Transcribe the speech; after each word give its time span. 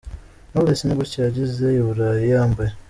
Knowless 0.51 0.81
ni 0.85 0.93
gutya 0.99 1.19
yagiye 1.25 1.67
i 1.79 1.81
Burayi 1.85 2.25
yambaye. 2.33 2.71